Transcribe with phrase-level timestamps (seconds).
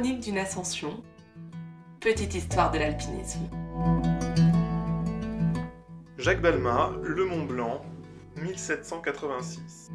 [0.00, 1.02] d'une ascension.
[2.00, 3.50] Petite histoire de l'alpinisme.
[6.16, 7.82] Jacques Balma, Le Mont Blanc,
[8.36, 9.90] 1786.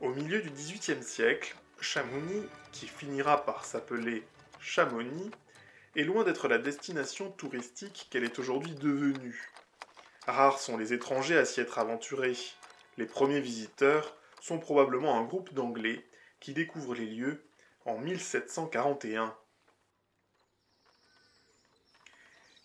[0.00, 2.42] Au milieu du XVIIIe siècle, Chamonix,
[2.72, 4.24] qui finira par s'appeler
[4.58, 5.30] Chamonix,
[5.98, 9.50] est loin d'être la destination touristique qu'elle est aujourd'hui devenue.
[10.28, 12.36] Rares sont les étrangers à s'y être aventurés.
[12.98, 16.06] Les premiers visiteurs sont probablement un groupe d'Anglais
[16.38, 17.44] qui découvrent les lieux
[17.84, 19.36] en 1741.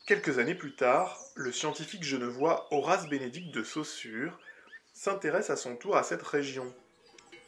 [0.06, 4.38] Quelques années plus tard, le scientifique genevois Horace Bénédicte de Saussure
[4.94, 6.72] s'intéresse à son tour à cette région.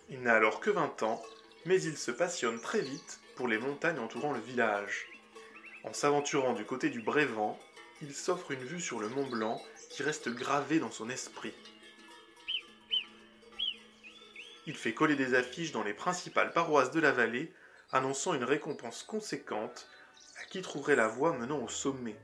[0.09, 1.21] Il n'a alors que 20 ans,
[1.65, 5.14] mais il se passionne très vite pour les montagnes entourant le village.
[5.85, 7.59] En s'aventurant du côté du Brévent,
[8.01, 11.54] il s'offre une vue sur le Mont Blanc qui reste gravée dans son esprit.
[14.65, 17.54] Il fait coller des affiches dans les principales paroisses de la vallée,
[17.91, 19.87] annonçant une récompense conséquente
[20.41, 22.15] à qui trouverait la voie menant au sommet.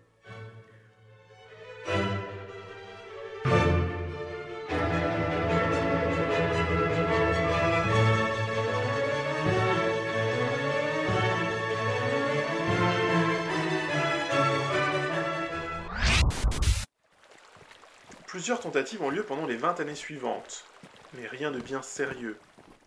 [18.42, 20.66] Plusieurs tentatives ont lieu pendant les 20 années suivantes,
[21.14, 22.40] mais rien de bien sérieux.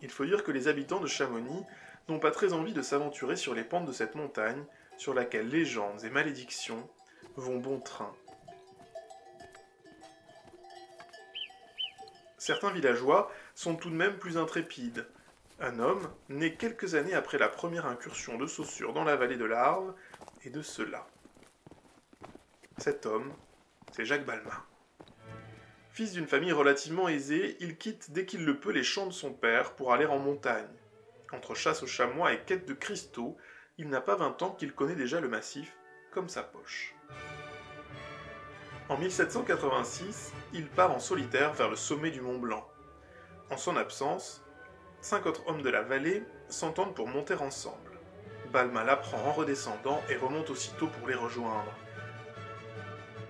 [0.02, 1.62] Il faut dire que les habitants de Chamonix
[2.08, 4.64] n'ont pas très envie de s'aventurer sur les pentes de cette montagne,
[4.96, 6.90] sur laquelle légendes et malédictions
[7.36, 8.12] vont bon train.
[12.36, 15.06] Certains villageois sont tout de même plus intrépides.
[15.60, 19.44] Un homme, né quelques années après la première incursion de Saussure dans la vallée de
[19.44, 19.94] l'Arve,
[20.44, 21.06] est de cela.
[22.78, 23.32] Cet homme,
[23.92, 24.64] c'est Jacques Balma.
[25.94, 29.32] Fils d'une famille relativement aisée, il quitte dès qu'il le peut les champs de son
[29.32, 30.66] père pour aller en montagne.
[31.30, 33.36] Entre chasse aux chamois et quête de cristaux,
[33.78, 35.76] il n'a pas vingt ans qu'il connaît déjà le massif
[36.10, 36.96] comme sa poche.
[38.88, 42.68] En 1786, il part en solitaire vers le sommet du Mont Blanc.
[43.52, 44.44] En son absence,
[45.00, 48.00] cinq autres hommes de la vallée s'entendent pour monter ensemble.
[48.52, 51.72] Balma l'apprend en redescendant et remonte aussitôt pour les rejoindre.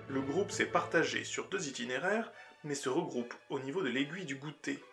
[0.07, 2.31] Le groupe s'est partagé sur deux itinéraires
[2.65, 4.83] mais se regroupe au niveau de l'aiguille du goûter.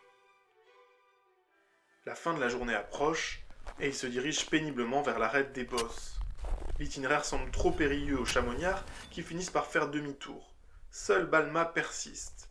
[2.04, 3.42] La fin de la journée approche
[3.80, 6.18] et ils se dirigent péniblement vers l'arête des bosses.
[6.78, 10.52] L'itinéraire semble trop périlleux aux chamonniards qui finissent par faire demi-tour.
[10.90, 12.50] Seul Balma persiste.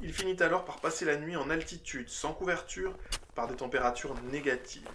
[0.00, 2.96] Il finit alors par passer la nuit en altitude, sans couverture,
[3.34, 4.88] par des températures négatives.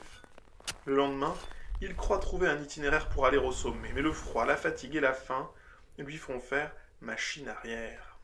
[0.85, 1.35] Le lendemain,
[1.81, 5.01] il croit trouver un itinéraire pour aller au sommet, mais le froid, la fatigue et
[5.01, 5.49] la faim
[5.97, 8.17] lui font faire machine arrière.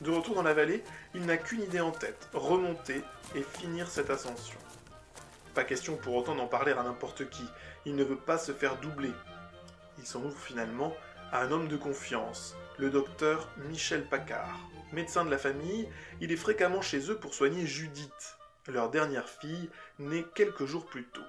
[0.00, 0.84] De retour dans la vallée,
[1.14, 3.02] il n'a qu'une idée en tête, remonter
[3.34, 4.58] et finir cette ascension.
[5.54, 7.44] Pas question pour autant d'en parler à n'importe qui,
[7.86, 9.12] il ne veut pas se faire doubler,
[9.98, 10.94] il s'en ouvre finalement
[11.32, 14.58] à un homme de confiance, le docteur Michel Paccard.
[14.92, 15.88] Médecin de la famille,
[16.20, 18.38] il est fréquemment chez eux pour soigner Judith,
[18.68, 21.24] leur dernière fille, née quelques jours plus tôt.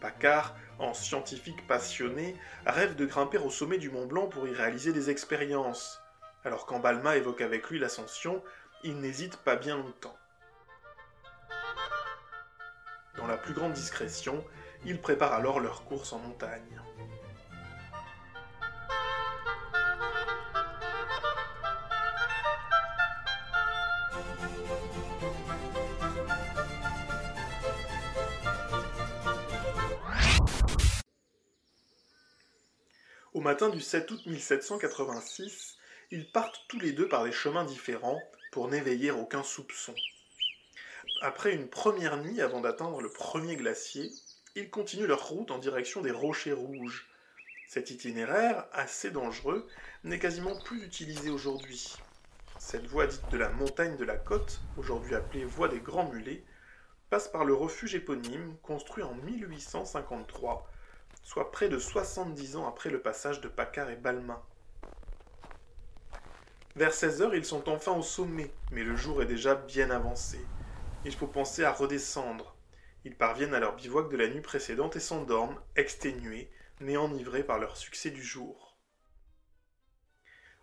[0.00, 2.36] Paccard, en scientifique passionné,
[2.66, 6.00] rêve de grimper au sommet du Mont Blanc pour y réaliser des expériences.
[6.44, 8.42] Alors quand Balma évoque avec lui l'ascension,
[8.84, 10.16] il n'hésite pas bien longtemps.
[13.16, 14.44] Dans la plus grande discrétion,
[14.86, 16.62] ils préparent alors leur course en montagne.
[33.34, 35.76] Au matin du 7 août 1786,
[36.10, 38.22] ils partent tous les deux par des chemins différents
[38.52, 39.94] pour n'éveiller aucun soupçon.
[41.22, 44.10] Après une première nuit avant d'atteindre le premier glacier,
[44.56, 47.06] ils continuent leur route en direction des Rochers Rouges.
[47.68, 49.68] Cet itinéraire, assez dangereux,
[50.02, 51.94] n'est quasiment plus utilisé aujourd'hui.
[52.58, 56.42] Cette voie dite de la montagne de la côte, aujourd'hui appelée voie des Grands Mulets,
[57.10, 60.66] passe par le refuge éponyme construit en 1853,
[61.22, 64.42] soit près de 70 ans après le passage de Paccard et Balmain.
[66.76, 70.40] Vers 16 heures, ils sont enfin au sommet, mais le jour est déjà bien avancé.
[71.04, 72.55] Il faut penser à redescendre,
[73.06, 76.50] Ils parviennent à leur bivouac de la nuit précédente et s'endorment, exténués,
[76.80, 78.76] mais enivrés par leur succès du jour.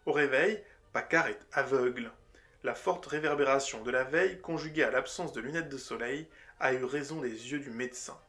[0.05, 0.61] Au réveil,
[0.91, 2.11] Paccard est aveugle.
[2.63, 6.27] La forte réverbération de la veille, conjuguée à l'absence de lunettes de soleil,
[6.59, 8.19] a eu raison des yeux du médecin.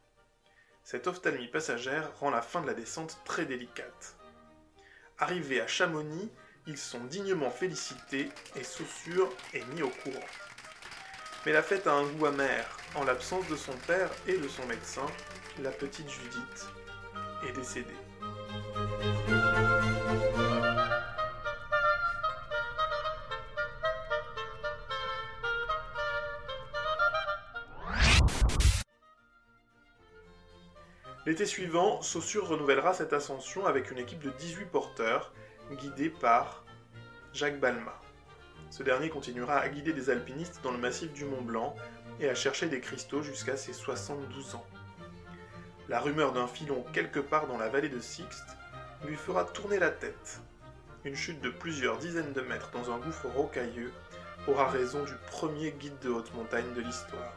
[0.84, 4.14] Cette ophtalmie passagère rend la fin de la descente très délicate.
[5.18, 6.30] Arrivés à Chamonix,
[6.68, 10.20] ils sont dignement félicités et Saussure est mis au courant.
[11.46, 12.64] Mais la fête a un goût amer.
[12.94, 15.04] En l'absence de son père et de son médecin,
[15.62, 16.68] la petite Judith
[17.46, 17.92] est décédée.
[31.26, 35.32] L'été suivant, Saussure renouvellera cette ascension avec une équipe de 18 porteurs,
[35.72, 36.64] guidés par
[37.32, 38.03] Jacques Balma.
[38.76, 41.76] Ce dernier continuera à guider des alpinistes dans le massif du Mont Blanc
[42.18, 44.66] et à chercher des cristaux jusqu'à ses 72 ans.
[45.88, 48.56] La rumeur d'un filon quelque part dans la vallée de Sixte
[49.06, 50.40] lui fera tourner la tête.
[51.04, 53.92] Une chute de plusieurs dizaines de mètres dans un gouffre rocailleux
[54.48, 57.36] aura raison du premier guide de haute montagne de l'histoire.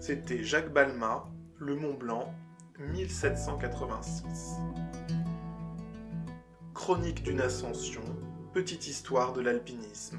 [0.00, 2.34] C'était Jacques Balma, Le Mont Blanc,
[2.78, 4.56] 1786.
[6.72, 8.00] Chronique d'une ascension,
[8.54, 10.16] petite histoire de l'alpinisme.